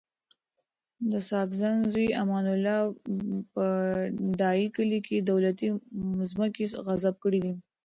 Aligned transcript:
د 1.11 1.13
ساګزی 1.29 1.71
زوی 1.93 2.07
امان 2.23 2.45
الله 2.55 2.79
په 3.53 3.65
ډایی 4.39 4.67
کلی 4.75 4.99
کي 5.07 5.15
دولتي 5.31 5.67
مځکي 6.19 6.65
غصب 6.87 7.15
کړي 7.23 7.39
دي 7.45 7.53